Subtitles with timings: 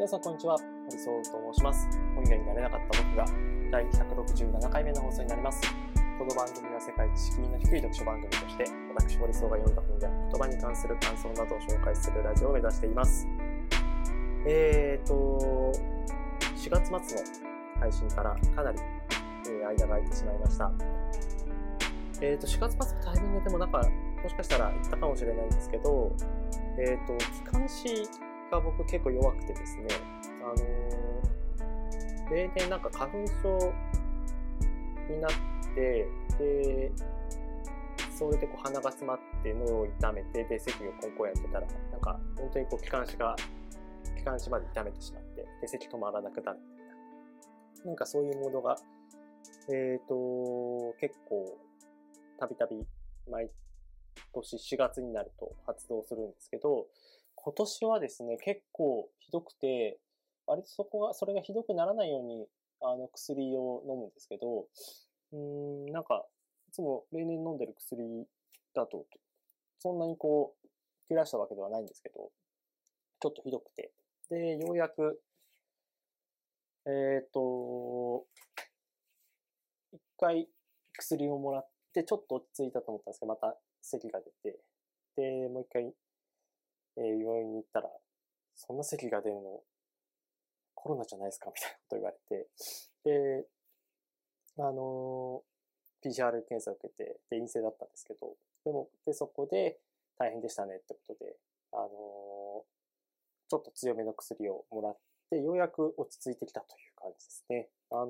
[0.00, 0.56] 皆さんこんにちは。
[0.56, 1.86] ハリソーと申します。
[2.16, 3.24] 本屋になれなかった僕が
[3.70, 5.60] 第167回目の放送になります。
[6.18, 8.64] この番組は世界一敷居の低い読書番組として、
[8.96, 13.28] 私、森荘が読んだ本や言葉に関する感想などを紹介するラジオを目指しています。
[14.46, 15.14] えーと、
[16.56, 17.02] 4月末の
[17.80, 20.72] 配信からかなり、え間が空いてしまいました。
[22.22, 23.82] えーと、4月末のタイミングでもなんか、
[24.22, 26.10] もしかしたら言ったかもしれないんですけど、
[26.78, 28.08] えーと、機関誌
[28.50, 29.86] が僕結構弱くてですね、
[30.42, 31.00] あのー
[32.30, 33.72] 例年なんか花粉症
[35.12, 35.30] になっ
[35.74, 36.06] て、
[36.38, 36.92] で、
[38.16, 43.34] それでこう鼻が詰まって喉を痛めて、で、咳をコンコンやってたら、なんか本当にこう気管支が、
[44.16, 47.86] 気管支まで痛めてしまって、で、咳止まらなくなるみたいな。
[47.86, 48.76] なんかそういうモードが、
[49.72, 51.58] えっ、と、結構、
[52.38, 52.86] たびたび
[53.28, 53.50] 毎
[54.32, 56.86] 年4月になると発動するんですけど、
[57.42, 59.98] 今年はですね、結構ひどくて、
[60.46, 62.46] 割とそこが、それがひどくならないように、
[62.82, 64.66] あの、薬を飲むんですけど、
[65.32, 66.26] うん、なんか、
[66.68, 68.26] いつも例年飲んでる薬
[68.74, 69.06] だと、
[69.78, 70.68] そんなにこう、
[71.08, 72.30] 切らしたわけではないんですけど、
[73.20, 73.92] ちょっとひどくて。
[74.28, 75.20] で、ようやく、
[76.86, 78.26] えっ、と、
[79.92, 80.48] 一回
[80.92, 84.58] 薬をもらって、ちょっと落ち着いたと思ったんですけど、また咳が出て、
[85.16, 85.94] で、もう一回、
[86.96, 87.90] えー病院に行ったら、
[88.54, 89.62] そんな咳が出るの、
[90.74, 92.48] コロナじゃないですかみたいなこと言われて、
[93.04, 93.46] で、
[94.58, 95.50] あのー
[96.02, 99.78] PCR 検査を受けて、で、陰性だったんですけど、でも、で、そこで
[100.18, 101.36] 大変でしたねってことで、
[101.72, 101.90] あのー
[103.50, 107.68] ちょっと強めの薬をもらって、ようやく落ち着いてきたという感じですね。
[107.90, 108.08] あのー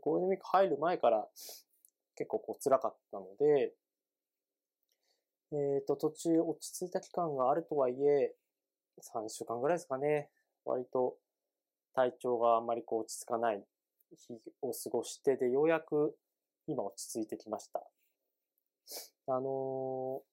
[0.00, 1.28] ゴールデンウィーク入る前から
[2.16, 3.74] 結構こう辛かったので、
[5.52, 8.34] えっ、と、途中落ち着いた期間があるとはいえ、
[9.00, 10.28] 3週間ぐらいですかね。
[10.64, 11.16] 割と
[11.94, 13.64] 体調があんまりこう落ち着かない
[14.12, 16.16] 日を過ごして、で、ようやく
[16.66, 17.82] 今落ち着いてきました。
[19.26, 20.28] あのー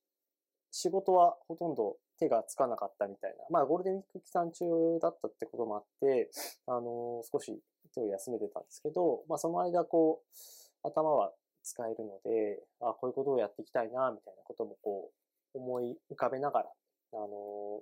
[0.78, 3.46] 仕事はほとんど手がつかなかったみたいな。
[3.50, 4.66] まあ、ゴールデンウィーク期間中
[5.02, 6.30] だったってこともあって、
[6.68, 7.58] あのー少し
[7.94, 11.32] 手を休めてたんですけど、まあ、その間こう、頭は
[11.66, 15.12] 使えるので、あこういうことをやっていきたいな、みたいなこともこ
[15.54, 16.70] う、思い浮かべながら、
[17.14, 17.82] あの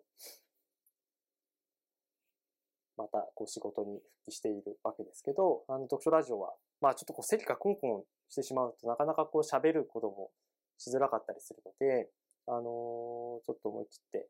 [2.95, 10.31] またこう仕事に復帰しているわけですけど、あの読書ラジオは、まあちょっとこう席がコンコンしてしまうとなかなかこう喋ることも
[10.77, 12.09] しづらかったりするので、
[12.47, 14.27] あのちょっと思い切って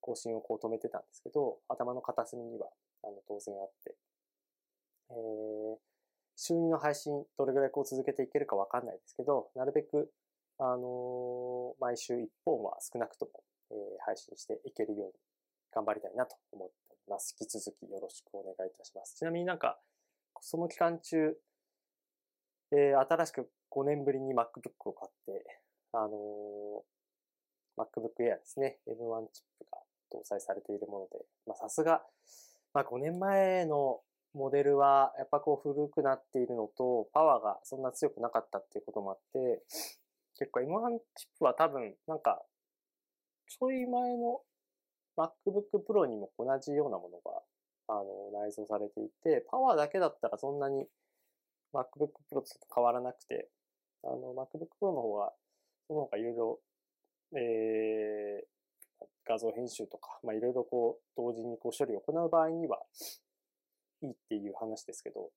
[0.00, 2.66] 更新をこう止めてたんですけど、頭の片隅には
[3.04, 3.94] あの当然あって、
[5.10, 5.76] えー
[6.36, 10.10] 週2の配信どれぐらいこう続けていけるかわかんないですけど、なるべく、
[10.58, 13.30] あのー毎週1本は少なくとも、
[13.70, 15.12] えー配信していけるように
[15.72, 17.36] 頑張りたいなと思っております。
[17.40, 19.16] 引き続きよろしくお願いいたします。
[19.16, 19.78] ちなみになんか、
[20.40, 21.36] その期間中、
[22.72, 25.60] えー新しく5年ぶりに MacBook を買って、
[25.92, 29.78] あのー MacBook Air ですね、M1 チップが
[30.12, 32.02] 搭載されているもので、まあさすが、
[32.74, 34.00] まあ5年前の
[34.34, 39.62] モデルはやっぱこう古くなっているのと、パワーがそんな強くなかったっていうこともあって、
[40.38, 42.40] 結構 M1 チップは多分なんか、
[43.48, 44.40] ちょい前の
[45.16, 47.42] MacBook Pro にも同じようなものが、
[47.88, 50.86] あの、内蔵されていて、パワーだけだったらそんなに
[51.74, 53.48] MacBook Pro と変わらなくて、
[54.04, 55.32] あの、MacBook Pro の方が、
[55.88, 56.60] その他いろいろ、
[57.36, 62.78] えー、画像編集とか、まあ、いろいろこう、同時にこう処理を行う場合には、
[64.02, 65.30] いいっていう話ですけど、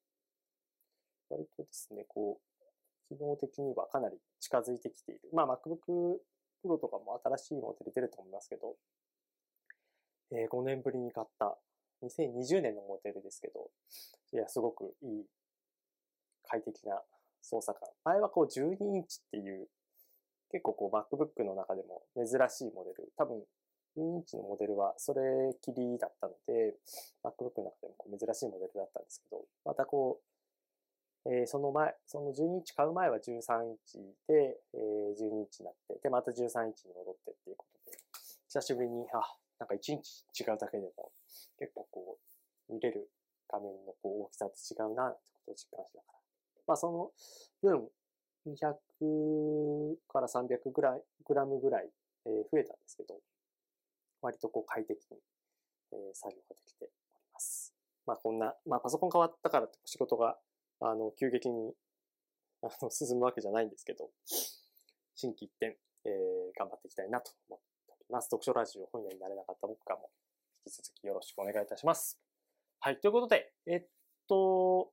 [1.30, 5.22] 割とですね、こう、機能的にはかなり近づいてきている。
[5.34, 6.20] まあ、MacBook
[6.64, 8.76] Pro とかも新しいモデル出ると思いますけど、
[10.32, 11.58] えー5年ぶりに買った
[12.04, 13.70] 2020年のモデルですけど、
[14.34, 15.26] いや、すごくいい、
[16.44, 17.02] 快適な
[17.42, 17.90] 操作感。
[18.06, 19.68] 前はこう12インチっていう、
[20.52, 23.12] 結構こう MacBook の中でも珍しいモデル。
[23.18, 23.44] 多分、
[23.98, 25.22] 12インチのモデルはそれ
[25.62, 26.76] きりだったので、
[27.24, 30.20] MacBook の中でも珍しいモデルだったんですけど、またこ
[31.26, 33.98] う、えーその前、その12インチ買う前は13インチ
[34.28, 37.98] で、えー12インチになって、で、また13インチに戻ってっていうことで、
[38.48, 39.22] 久しぶりに、あ、
[39.60, 41.12] なんか1インチ違うだけでも、
[41.58, 42.18] 結構こ
[42.70, 43.10] う、見れる
[43.50, 46.20] 画面のこう大きさと違うな、ってことを実感しながら。
[46.68, 47.12] まあその
[47.62, 47.90] 分、
[48.46, 51.90] 200から300グラグラムぐらい、
[52.26, 53.16] えー増えたんですけど、
[54.24, 55.20] 割とこう快適に、
[55.92, 56.92] え作業ができており
[57.34, 57.76] ます。
[58.08, 60.38] まあこんな、まあパソコン変わったからって仕事が、
[60.80, 61.74] あの、急激に、
[62.64, 64.10] あの、進むわけじゃないんですけど、
[65.16, 65.76] 新規一点、
[66.06, 68.26] えー頑張っていきたいなと思っております。
[68.26, 70.10] 読書ラジオ本屋になれなかった僕からも
[70.66, 72.20] 引き続きよろしくお願いいたします。
[72.80, 72.98] はい。
[73.00, 73.86] ということで、えっ
[74.28, 74.92] と、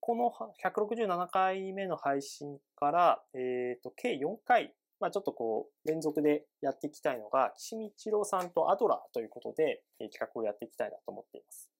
[0.00, 0.32] この
[0.64, 11.70] 167回目の配信から、えっと、計4回、まあちょっとこう、連続でやっていきたいのが、岸見一郎さんとアドラーということで、え企画をやっていきたいなと思っています。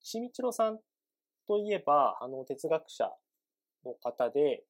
[0.00, 0.78] 岸見一郎さん
[1.46, 3.10] といえば、あの、哲学者
[3.84, 4.64] の方で、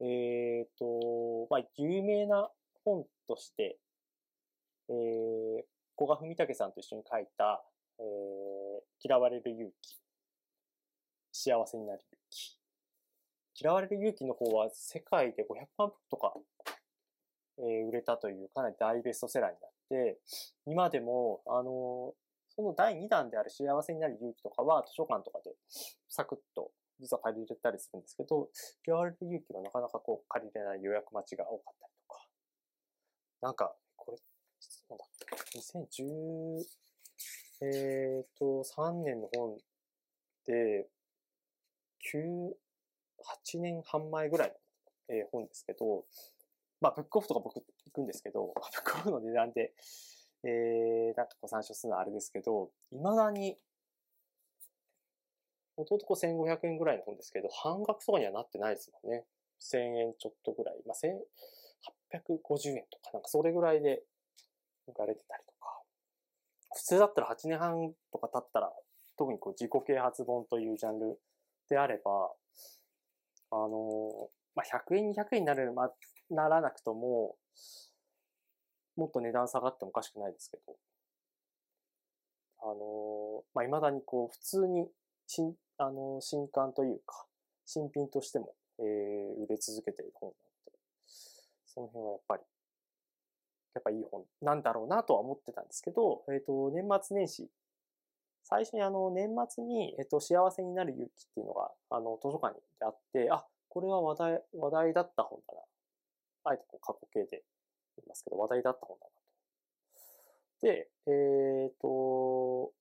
[0.00, 2.50] えっ、と、まあ、有名な
[2.84, 3.78] 本として、
[4.88, 5.62] えー、
[5.96, 7.62] 古賀文武さんと一緒に書いた、
[7.98, 8.04] えー、
[9.04, 10.00] 嫌われる勇気、
[11.32, 12.58] 幸せになる勇気。
[13.62, 16.34] 嫌われる勇気の方は世界で500万部とか、
[17.60, 20.18] えー、売れたというかなり大ベストセラーになって、
[20.66, 22.14] 今でも、あの、
[22.48, 25.52] その第2弾である幸せになる勇気とかは図書館とかで
[26.08, 28.48] サクッと実は借りれたりするんですけど、
[28.86, 32.26] 嫌われる勇気はなかなかこう借りれない予約待ちが多かったりとか。
[33.40, 34.18] なんか、これ、
[34.90, 35.08] なんだっ
[35.56, 36.64] 2010、
[37.62, 39.56] えっ、ー、と、3年の本
[40.46, 40.88] で、
[42.12, 42.52] 9、
[43.54, 44.54] 8年半前ぐらいの、
[45.16, 46.04] えー、本ですけど、
[46.80, 49.74] まあ、ブックオフとか僕行くんですけど、 ブックオフの値段で、
[50.44, 53.58] えー、なんかこう参照するのはあれですけど、未だに、
[55.76, 59.26] もともとこう1500円ぐらいの本ですけど、半額とかにはなってないですもんね。
[59.60, 60.82] 1000円ちょっとぐらい。
[60.86, 64.02] まあ、1850円とか、なんかそれぐらいで
[64.86, 65.82] 売られてたりとか。
[66.74, 68.72] 普通だったら8年半とか経ったら、
[69.16, 71.20] 特にこう自己啓発本というジャンル
[71.68, 72.32] であれば、
[73.50, 75.90] あの、まあ、100円、200円になる、ま、
[76.30, 77.36] ならなくとも、
[78.96, 80.76] もっと値段下がってもおかしくないですけど、
[82.62, 84.88] あの、まあ、未だにこう、普通に、
[85.26, 87.26] 新、あの、新刊というか、
[87.64, 90.78] 新品としても、えー、売れ続けている本なので、
[91.66, 92.42] その辺はやっぱり、
[93.74, 97.48] やっぱいい本なんだろうなとは思ってたんですけど、えっ、ー、と、年末年始、
[98.42, 105.60] 最初にあの、年末に、えっ、ー、と、幸せになる勇気っていうのが、あの、図書館にあって、あ、これは話題、話題だった本だな。
[106.44, 107.42] あえてこう過去形で
[107.96, 109.20] 言いますけど、話題だった本だなと。
[110.62, 111.10] で、え
[111.70, 112.72] っ、ー、と、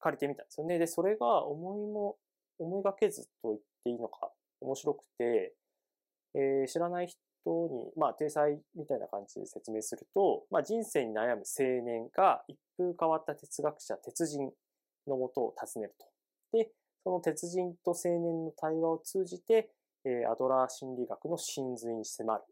[0.00, 0.78] 借りてみたんですよね。
[0.78, 2.16] で、それが思いも、
[2.58, 4.30] 思いがけずと言っていいのか、
[4.60, 5.54] 面白くて、
[6.34, 7.18] えー、知らない人
[7.68, 14.52] に、まあ、体裁みたいな感じで説明すると、まあ、人生に悩む青年が一風変わった哲学者、鉄人
[15.06, 16.06] のもとを訪ねると。
[16.56, 16.70] で、
[17.02, 19.70] その鉄人と青年の対話を通じて、
[20.04, 22.42] えー、アドラー心理学の真髄に迫る。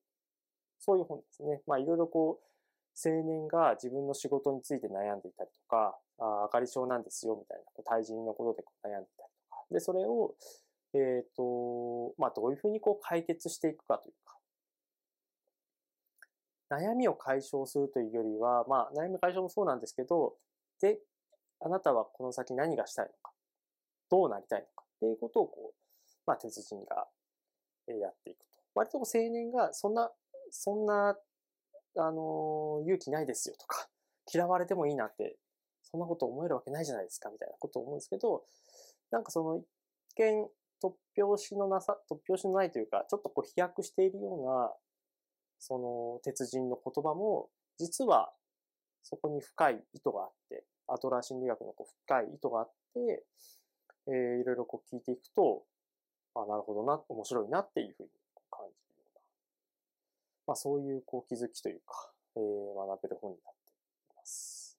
[0.84, 1.62] そういう本ですね。
[1.68, 9.62] まあ、いろいろこう、青年が自分の仕事について悩んでいたりとか、ああかり症なんですよ、みたいな、対人のことでこう悩んでいたりとか。
[9.70, 10.34] で、それを、
[10.94, 14.38] えっ、ー、と、まあ、どういうふうにこう解決していくかというか、
[16.76, 20.34] 悩みを解消するというよりは、まあ、悩み解消もそうなんですけど、
[20.80, 20.98] で、
[21.60, 23.32] あなたはこの先何がしたいのか、
[24.10, 25.74] どうなりたいのかっていうことをこう、
[26.26, 27.06] まあ、鉄人が
[27.86, 28.44] やっていくと。
[28.74, 30.10] 割と青年が、そんな、
[30.52, 31.16] そんな、
[31.96, 33.88] あの、勇気ないですよとか、
[34.32, 35.38] 嫌われてもいいなって、
[35.82, 38.44] そんなこと思えるわけないじゃないですか、みたいなことを思うんですけど、
[39.10, 39.66] なんかその一
[40.16, 40.50] 見、
[40.80, 44.74] 突拍子のなさ、突拍子のないというか、ちょっとこう飛躍しているような、
[45.58, 48.34] その鉄人の言葉も、実は
[49.02, 53.24] そこに深い意図があって、アトラー心理学のこう深い意図があって、
[54.08, 55.64] えー、いろいろこう聞いていくと、
[56.34, 58.08] あ、なるほどな、面白いなっていうふうに、
[60.46, 63.72] まあそういうこう気づきというか、えー、学べる本になって
[64.12, 64.78] います。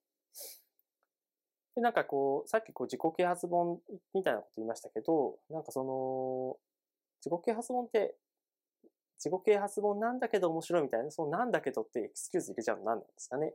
[1.75, 3.79] で、なんかこう、さっきこう自己啓発本
[4.13, 6.57] みたいなこと言いましたけど、なんかその、
[7.25, 8.15] 自己啓発本って、
[9.17, 13.53] 自己啓発本なんだけど面白いみたいな、そのなんだけどってエクスキューズ入れちゃうの何なんですかね。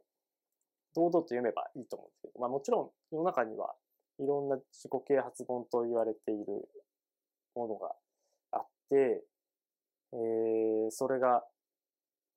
[0.95, 3.75] 堂々と読めばいいと思うんですけど、まあもちろん世の中には
[4.19, 6.69] いろんな自己啓発本と言われている
[7.55, 7.95] ものが
[8.53, 9.23] あって、
[10.13, 11.45] えー、それが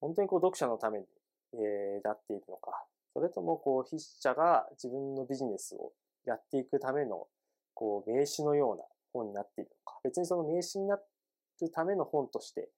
[0.02, 1.06] 本当にこう読者のために、
[1.54, 2.72] えー、なっているのか、
[3.14, 5.94] それともこう筆者が自分のビジネスを
[6.26, 7.28] やっていくための
[7.74, 11.02] こう名刺のような本になっているのか、別にその名刺になる
[11.70, 12.70] ための本として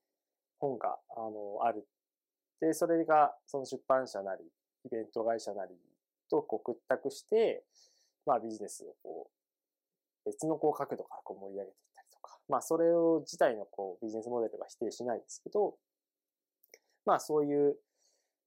[0.60, 1.88] 本があのある。
[2.60, 4.44] で、それがその出版社なり、
[4.86, 5.76] イベント会社なり
[6.30, 7.64] とこう屈託して、
[8.26, 9.30] まあビジネスをこ
[10.26, 15.76] う別のこう角度からこう盛り上げていったりとか、まあそれを自体のこうビジネスモデルは否定しないですけど、
[17.06, 17.78] まあそういう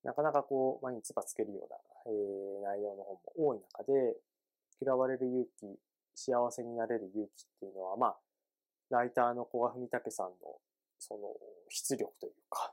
[0.05, 4.17] なかなかこう毎日ばつけるような、えー、内容の本も多い中で、
[4.81, 5.79] 嫌われる勇気、
[6.15, 8.17] 幸せになれる勇気っていうのは、まあ、
[8.91, 10.33] ライターの古賀文武さんの
[10.99, 11.21] その
[11.69, 12.73] 出力というか、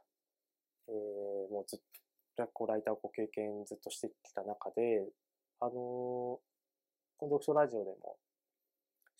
[0.87, 1.79] えー、もうずっ
[2.35, 5.07] とこうライターをこう経験ずっとしてきた中で、
[5.59, 6.39] あのー、こ
[7.21, 8.17] の読書ラジオでも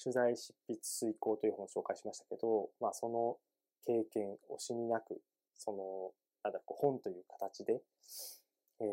[0.02, 3.38] 取材執筆遂行という本を紹介しましたけど、まあその
[3.86, 5.22] 経験、惜しみなく、
[5.56, 6.12] その、
[6.44, 7.82] なんだろう、本という形で、
[8.80, 8.88] えー、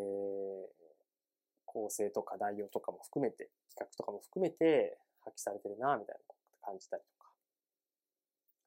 [1.66, 7.30] 構成とか内容とかも含めて、企画とかも含めて発揮されてるな、みたいな感じたりとか。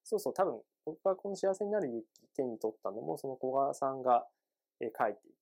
[0.04, 4.28] そうそう、多分、僕がこの幸せになる勇気手に取ったのも、その小川さんが、
[4.80, 5.38] え書いている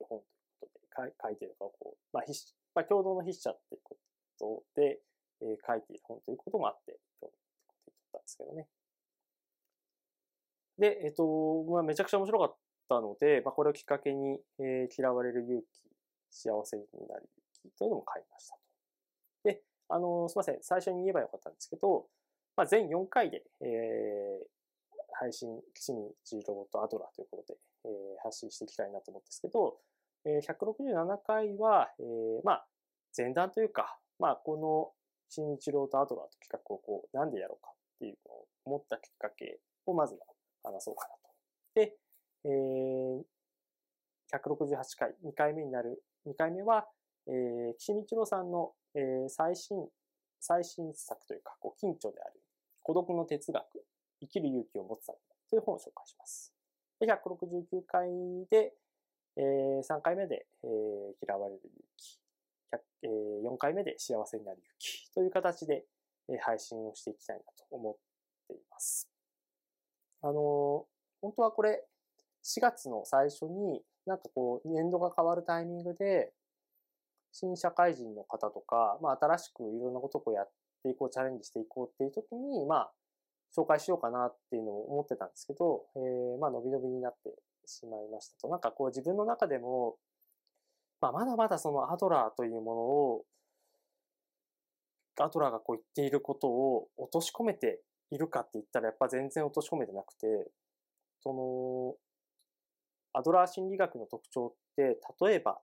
[0.00, 2.38] 本ということで、か書いているかをこう、まあ、筆
[2.74, 3.96] まあ、共同の筆者っていうこ
[4.38, 5.00] とで、
[5.42, 8.68] え書いている本ということもあって、今日、ってことに取ったんですけどね。
[10.78, 12.56] で、えっと、まあ、めちゃくちゃ面白かっ
[12.90, 15.66] たので、まあ、これをきっかけに、えー、嫌われる勇気、
[16.30, 17.30] 幸せになる
[17.62, 18.60] 勇気というのも買いましたと。
[19.44, 20.58] で、あの、すいません。
[20.60, 22.06] 最初に言えばよかったんですけど、
[22.56, 24.46] まあ、全4回で、えー、
[25.20, 26.12] 配信、岸見
[26.46, 27.90] ロボットアドラということで、えー、
[28.24, 29.78] 発信していきたいなと思うんですけど、
[30.24, 32.66] えー、167回は、えー、まあ、
[33.16, 34.90] 前段というか、まあ、この
[35.28, 40.20] 新日郎とアドラーと企画をこう、なんでやろうかっていうのを思ったきっかけをまずは
[40.64, 41.20] 話そうかなと。
[41.74, 41.96] で、
[42.44, 43.22] えー、
[44.32, 46.86] 168回、2回目になる、2回目は、
[47.26, 49.76] えー、岸道郎さんの、えー、最新、
[50.40, 52.40] 最新作というか、こう、近所である、
[52.82, 53.64] 孤独の哲学、
[54.20, 55.18] 生きる勇気を持つため
[55.50, 56.54] という本を紹介します。
[56.98, 58.08] で、169回
[58.50, 58.74] で、
[59.36, 60.70] えー、3回目で、えー、
[61.24, 62.20] 嫌われる勇気、
[63.02, 65.84] えー、4回目で幸せになる勇気という形で、
[66.28, 67.96] えー、配信をしていきたいなと思っ
[68.48, 69.08] ています。
[70.22, 70.36] あのー、
[71.22, 71.84] 本当はこれ、
[72.44, 76.32] 4月の最初に、なんかこう、年度が変わるタイミングで、
[77.32, 80.50] 新社会人の方とか、まあ、新しくいろんなことをやっ
[80.82, 82.92] ていこう、チャレンジしていこうっていう時に、まあ、
[83.56, 87.34] 紹介しようかなっていうのを思ってたんですけど、えー、まあ、伸び伸びになって
[87.66, 88.48] しまいましたと。
[88.48, 89.96] なんかこう、自分の中でも、
[91.00, 93.24] まあ、まだまだそのアドラーというものを、
[95.18, 97.80] アドラーがこう言っていることを落とし込めて
[98.10, 100.50] いるかって言ったらやっぱ全然落とし込めてなくて、
[101.22, 101.94] その、
[103.12, 105.60] アドラー心理学の特徴って、例えば、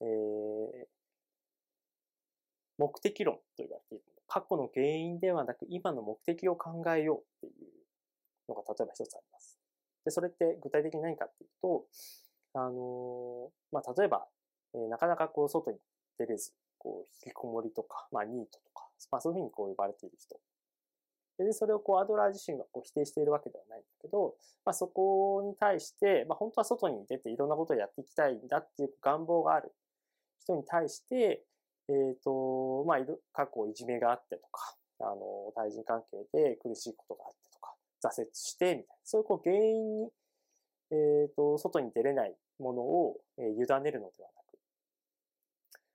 [0.00, 0.08] えー、
[2.78, 4.04] 目的論と言われている。
[4.26, 7.70] 過去の原因ではなく、今の目的を考えようっていう
[8.48, 9.58] のが例えば一つあります。
[10.04, 11.84] で、それって具体的に何かっていうと、
[12.54, 14.26] あのー、まあ、例えば、
[14.74, 15.78] えー、なかなかこう、外に
[16.18, 20.36] 出れず、こう、引きこもりとか、まあ、ニートとか、まあ、そういうふうにこう呼ばれている人
[21.44, 29.72] で、それをこうアドラー自身がこう否定しているわけではないんだけど、まあ、そこに対して、まあ、本当は外に出ていろんなことをやっていきたいんだっていう願望がある
[30.40, 31.44] 人に対して、
[31.88, 32.98] えっ、ー、と、まあ、
[33.32, 40.08] 過去いじめがあってとか、あの、対人関係で苦しいことがあってとか、挫折して、みたいな、そういうこう原因に、
[40.92, 40.94] え
[41.28, 44.58] っ、ー、と、外に出れないものを、え、委ねるのではなく、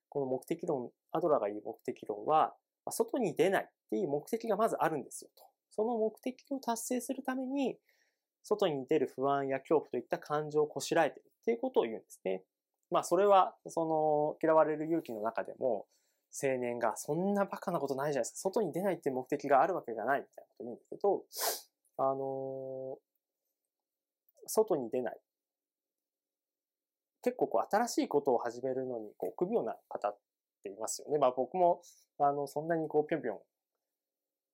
[0.10, 2.56] この目的論、アドラーが言う目的論は、
[2.92, 5.44] 外に出ないっていう目的がまずあるんですよと。
[5.72, 7.78] その目的を達成するために、
[8.44, 12.44] 外に出る不安や恐怖といった感情をこしらえてるっていうことを言うんですね。
[12.92, 15.88] まあそれは、その嫌われる勇気の中でも、
[16.32, 18.50] 青年がそんなバカなことないじゃないですか。
[18.50, 21.24] 外に出ないっていう目的があるわけがないみたいなこと言うんですけど、
[21.98, 22.98] あの、
[24.48, 25.20] 外に出ない。
[27.24, 30.18] 結構こう新しいことを始めるのにこう臆病な方っ
[30.66, 31.20] ていますよね。
[31.20, 31.82] まあ僕も、
[32.20, 33.40] あの、そんなにこうぴょんぴょん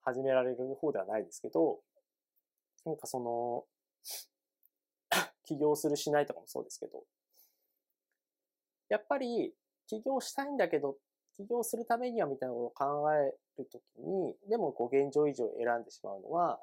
[0.03, 1.79] 始められる方ではないですけど、
[2.85, 3.65] なんかその、
[5.43, 7.03] 起業するしないとかもそうですけど、
[8.89, 9.55] やっぱり
[9.87, 10.97] 起業したいんだけど、
[11.35, 16.59] 起業するためにはみたいなことを考えるときに、でもこう現状維持を選んでしまうのは、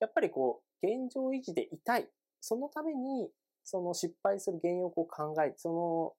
[0.00, 2.08] やっぱりこう現状維持でいたい。
[2.40, 3.30] そのために、
[3.62, 6.12] その失敗する原因をこう考えて、その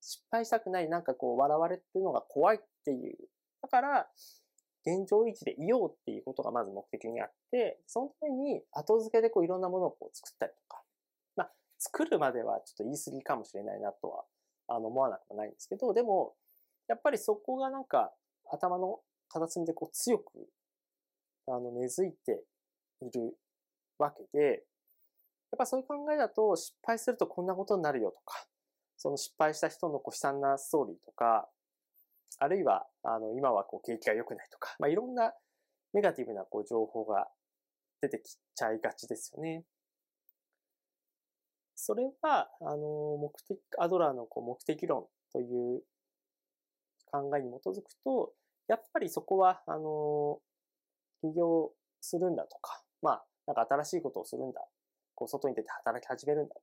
[0.00, 3.16] 失敗したくない、なんかこう笑われてるのが怖いっていう。
[3.62, 4.08] だから、
[4.86, 10.82] 現状維持でいようっていうことがまず目的にあって、そのために後付けでこういろんなものをこう作ったりとか、
[11.36, 14.24] まあ、作るまではちょっと言い過ぎかもしれないなとは、
[14.68, 16.34] あの、思わなくもないんですけど、でも、
[16.86, 18.12] やっぱりそこがなんか
[18.50, 20.48] 頭の片隅でこう強く、
[21.46, 22.42] あの、根付いて
[23.02, 23.36] いる
[23.98, 24.64] わけで、
[25.50, 28.46] やっぱそういう考えだと失敗するとこんなことになるよとか、
[28.98, 31.48] その失敗した人のこう悲惨なストーリーとか、
[32.38, 35.32] あるいは、あの、今はこう景気が良くないとか、まあ、いろんな
[35.94, 37.28] ネガティブなこう情報が
[38.02, 39.64] 出てきちゃいがちですよね。
[41.76, 45.82] それは、あの、目的、アドラーのこう目的論という
[47.12, 48.32] 考えに基づくと、
[48.66, 50.40] やっぱりそこは、あの、
[51.20, 54.60] 起業するんだとか、まあ、なんか新しいことをするんだ。
[55.14, 56.56] こう、外に出て働き始めるんだ。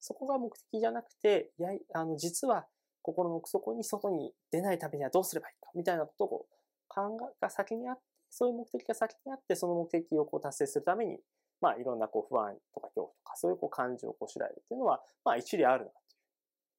[0.00, 2.66] そこが目的じゃなくて、いや、あの、実は
[3.02, 6.46] 心の奥底に外に出ないためにはどうすればいいか、みたいなことを
[6.88, 8.02] 考えが先にあって
[8.34, 11.20] そういう目的が先にあって、その目的をこう達成するために、
[11.60, 15.96] まあいろんなこう不安とか恐怖とか、そういうこう感情をこうしらえるっていうのは、まあ一理あるなと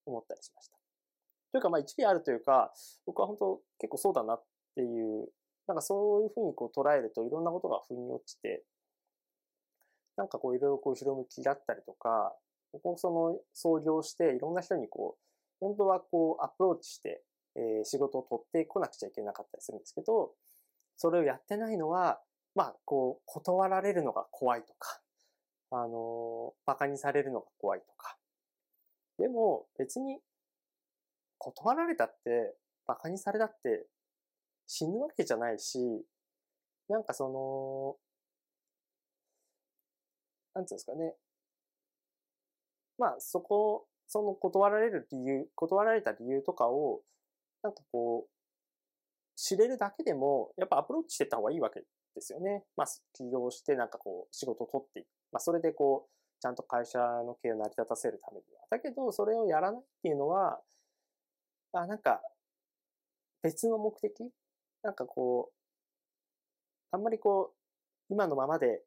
[0.05, 0.77] 思ったりしました。
[1.53, 2.73] というかまあ一理あるというか、
[3.05, 4.43] 僕は本当結構そうだなっ
[4.75, 5.29] ていう、
[5.67, 8.65] なんかそういうふうにこう捉えるといろんなことが腑に落ちて、
[10.17, 12.35] なんかこういろいろこう後ろ向きだったりとか、
[12.75, 15.21] ここその創業していろんな人にこう、
[15.59, 17.21] 本当はこうアプローチして、
[17.55, 20.31] えー、仕事を取ってこなくちゃいけなかったりするんですけど、
[20.97, 22.19] それをやってないのは、
[22.53, 25.01] まあ、こう、断られるのが怖いとか、
[25.71, 28.17] あの、馬鹿にされるのが怖いとか。
[29.17, 30.19] でも、別に、
[31.37, 32.55] 断られたって、
[32.87, 33.87] 馬鹿にされたって
[34.67, 36.05] 死ぬわけじゃないし、
[36.87, 37.97] なんかその、
[40.53, 41.15] なんつうんですかね。
[42.97, 47.01] まあ、そこ、その断られる理由、断られた理由とかを、
[47.63, 48.29] なんかこう、
[49.35, 51.81] 知れるだけでも、やっぱアプローチしてった方がいいわけ
[52.15, 52.63] ですよね。
[52.77, 55.07] まあ、起業してなんかこう、仕事を取っていく。
[55.31, 56.11] まあ、それでこう、
[56.41, 58.61] ちゃんと会社の経営を成り立たせるためには。
[58.69, 60.61] だけど、それをやらないっていうのは、
[61.73, 62.21] あ、なんか、
[63.43, 64.31] 別の目的？
[64.81, 65.55] なんかこう、
[66.91, 68.83] あんまりこう、今のままで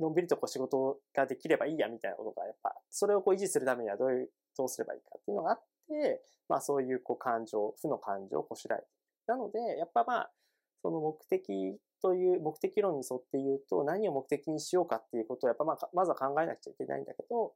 [0.00, 8.86] のんびりとこう仕事ができればいいやみたいなことが、やっぱ、それをこう維持するためにはどういう、どうすればいいかっていうのがあって、まあそういうこう感情、負の感情をこしらえて。
[9.26, 10.30] なので、やっぱまあ、
[10.82, 17.54] その目的という、目的論に沿って言うと、何を目的にしようかっていうことをやっぱまあ、まずは考えなくちゃいけないんだけど、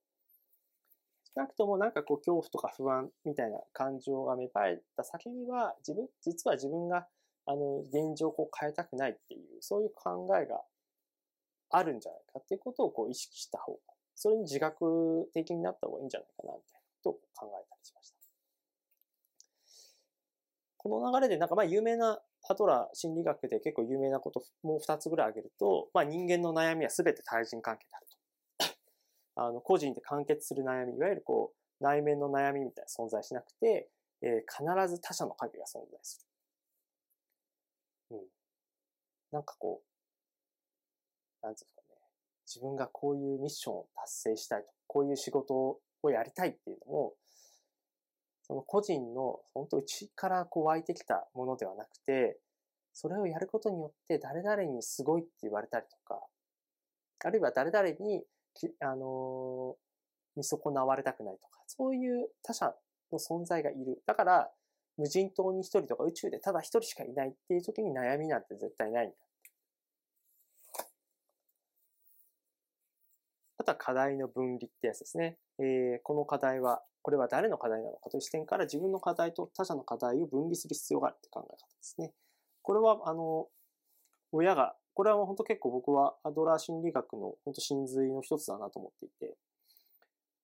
[1.34, 7.06] 少なくともなんかこう恐怖とか不安みたいな感情が芽生えた先には、自分、実は自分が
[7.46, 10.62] あの、現状をこう変えたくないっていう、そういう考えが
[11.70, 13.78] あるんじゃないかっていうことをこう意識した方が、
[14.14, 18.16] それに自覚的になった方がいいんじゃないかな、みたいなことを考えたりしました。
[20.76, 28.20] この流れでなんかまあ有名なアトラ心理学で結構有名なこともう二つぐらい挙げると、まあ人間の悩みは全て対人関係であると。
[29.36, 33.88] あの、個人で完結する悩み、いわゆるこう、内面の悩みみたいな存在しなくて、
[34.22, 36.26] えー、必ず他者の影が存在す
[38.10, 38.16] る。
[38.18, 38.26] うん。
[39.32, 39.89] なんかこう、
[41.42, 41.96] なんですかね。
[42.46, 45.54] 自分がこういうミッションを達成したいと、こういう仕事
[46.02, 47.14] をやりたいっていうのも、
[48.42, 52.40] その個人の本当内からこう湧いてきたものではなくて、
[52.92, 56.20] それをやることによって誰々にすごいって言われたりとか、
[57.24, 58.24] あるいは誰々に、
[58.80, 59.76] あの
[60.36, 62.74] 見損なわれたくないとか、そういう他者
[63.12, 64.02] の存在がいる。
[64.06, 64.50] だから、
[64.96, 69.16] 無人島に一人とか宇宙でただ一人しかいないっていう時に悩みなんて絶対ないんだ。
[73.60, 75.36] あとは課題の分離ってやつですね。
[75.58, 82.12] えー、この課題はこれは誰の課題なのかという視点から自分の課題と他者の課題を分離する必要があるって考え方ですね。
[82.62, 83.48] これは、あの、
[84.32, 89.36] 親が、これは本当結構僕はアドラー心理学の本当真髄の一つだなと思っていて、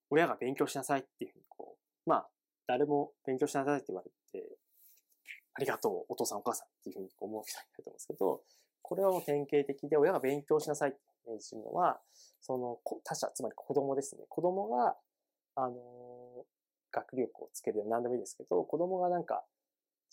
[0.09, 1.75] 親が勉強しなさいっていうふうにこ
[2.05, 2.27] う、まあ、
[2.67, 4.47] 誰も勉強しなさいって言われて、
[5.53, 8.41] ありがとう、お父さんお母さんっていうふうに思う人いると思うんですけど、
[8.81, 11.99] これはもう典型的で、親が勉強しなさいってメージするのは、
[12.41, 14.23] その他者、つまり子供ですね。
[14.29, 14.95] 子供が
[15.55, 16.45] あの、
[16.91, 19.43] 学力をつける何でもいいですけど、子供がなんか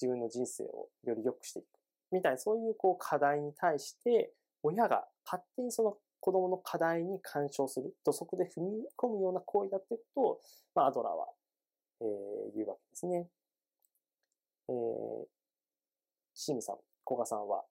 [0.00, 1.66] 自分の人生をより良くしていく。
[2.10, 10.40] みたいな、そういうこう課題に対して、親が勝手にその子供の課題に干渉する、土足で踏み込むような行為だっていうことを、
[10.74, 11.28] まあ、アドラーは、
[12.00, 13.28] えー、言うわけですね。
[14.70, 15.26] えー、
[16.34, 17.64] 岸見さん、古賀さんは、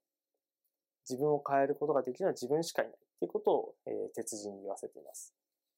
[1.09, 5.33] 自分を変えることができるのは自分しかいないということを、えー、鉄人に言わせています。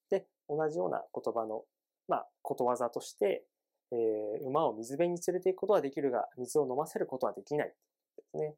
[0.10, 1.64] で、同じような言葉の
[2.08, 3.46] まあ、ことわざとして、
[3.92, 8.56] えー、馬を水辺に連れて行くことはできるが、水を飲ませることはできないですね。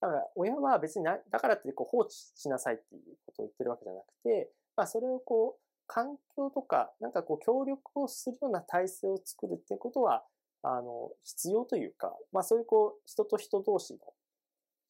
[0.00, 10.24] だから、親は別にな、だからってこう放置しなさいっていうことを言ってるわけじゃなくて、まあ、それをこう、環境とか、なんかこう、協力をするような体制を作るっていうことは、
[10.62, 14.00] あの、必要というか、まあ、そういうこう、人と人同士の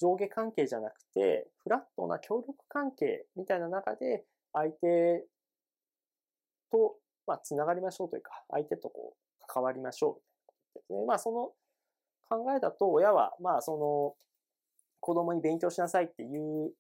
[0.00, 5.24] 上下関係じゃなくて、フラットな協力関係みたいな中で、相手
[6.70, 10.20] とまあ、つながりましょうというか、相手とこう、関わりましょ
[10.74, 11.04] うですね。
[11.06, 11.52] まあ、その
[12.28, 14.14] 考えだと、親は、まあ、その、
[15.00, 16.72] 子供に勉強しなさいっていう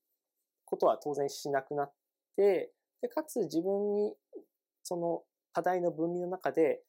[0.64, 1.92] ことは当然しなくなっ
[2.36, 2.70] て、
[3.02, 4.14] で、かつ自分に、
[4.82, 5.22] その
[5.52, 6.82] 課題の分離の中で、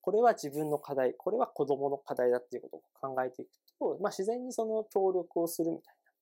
[0.00, 2.76] これは自分の課題、これは子供の課題だっていうこと
[3.08, 3.50] を考えていく
[3.82, 6.12] と、まあ、自然にその協力をするみたいな、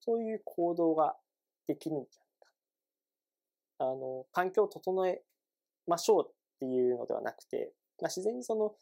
[0.00, 1.16] そういう行動が
[1.66, 2.30] できるんじゃない
[3.78, 3.84] か。
[3.84, 5.22] あの、環境を整え
[5.86, 8.74] ましょうっていうのではなくて、まあ、自然にその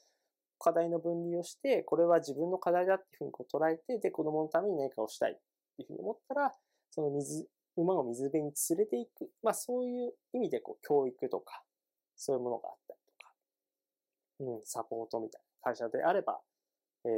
[0.59, 5.33] 課題の分離をして、これは自分の課題だっていうふうにこう捉えて、で、子供のために何かをしたい。
[5.33, 5.35] っ
[5.77, 6.53] ていうふうに思ったら、
[6.91, 9.31] その水、馬を水辺に連れていく。
[9.43, 11.63] まあそういう意味でこう教育とか、
[12.17, 13.33] そういうものがあったりとか、
[14.41, 16.41] うん、サポートみたいな会社であれば、
[17.05, 17.09] え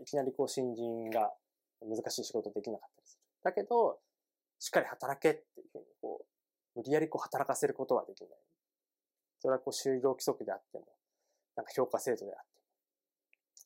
[0.00, 1.32] ー、いきなりこう新人が
[1.80, 3.22] 難しい仕事できなかったりする。
[3.44, 3.98] だけど、
[4.58, 8.30] しっかり働けっていうふうにこう、無理やりこう働かせることはできない。
[9.40, 10.86] それはこう就業規則であっても、
[11.56, 12.66] なんか評価制度であっても、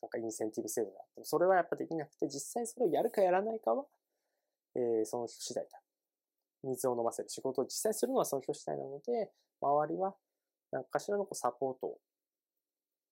[0.03, 3.85] なんかインセンティブ制度であっても、それはやっぱできなくて、実際それをやるかやらないかは、
[4.75, 5.79] えー、その人次第だ。
[6.63, 9.31] 水を飲ませる仕事を実際するのはその人次第なので、
[9.61, 10.15] 周りは
[10.71, 11.97] 何かしらのこうサポートを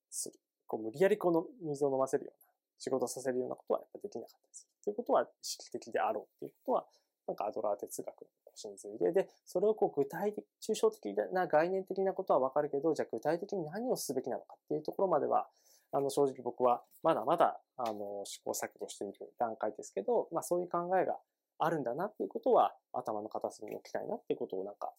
[0.09, 0.39] する。
[0.67, 2.50] こう無理やりこの水を飲ませるような、
[2.81, 4.67] 仕事させるようなことはやっぱできなかったです。
[4.83, 6.85] ということは意識的であろうっていうことは、
[7.27, 15.47] なんかアドラー哲学の真髄で、で、それをこう具体的、抽象的な概念的なことはわかるけど、じゃあ具体的に何をすべきなのかっていうところまでは、
[15.91, 21.19] あの、正直僕はまだまだ、あの、試行錯誤している段階ですけど、まあそういう考えが
[21.59, 24.91] あるんだなっていうことは頭の片隅に置きたいなっていうことをなんか、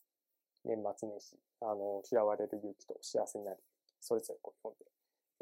[0.65, 3.59] 年末年始、あの、嫌われる勇気と幸せになる、
[4.01, 4.85] それぞれこう読んで、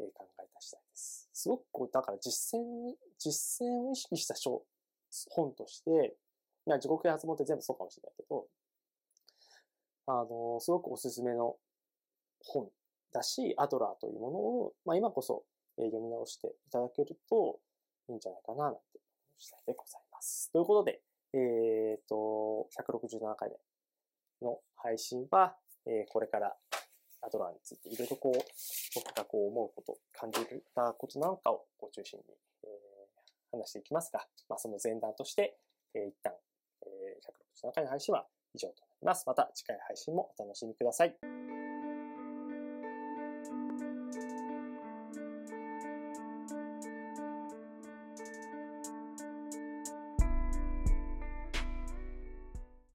[0.01, 1.29] え、考えた次第です。
[1.33, 4.63] すごくこう、だから実践に、実践を意識した書、
[5.29, 6.15] 本として、
[6.65, 8.47] まあ、自己啓発本って全部そうかもしれないけど、
[10.07, 11.57] あの、すごくおすすめの
[12.39, 12.69] 本
[13.13, 15.43] だし、アドラーというものを、まあ、今こそ、
[15.77, 17.59] え、読み直していただけると
[18.09, 20.51] いいんじゃないかな、なんて思う次第でございます。
[20.51, 21.01] ということで、
[21.33, 23.49] えっ、ー、と、167回
[24.41, 26.55] 目の配信は、えー、これから
[27.21, 28.41] アドラーについていろいろこう、
[28.95, 30.39] 僕がこう思うこと、感じ
[30.75, 32.25] たことなんかをこう中心に、
[32.63, 35.57] えー、話していきますが、まあ、その前段として、
[35.93, 36.33] えー、一旦、
[36.83, 39.23] えー、167回の配信は以上となります。
[39.27, 41.70] また次回配信もお楽しみください。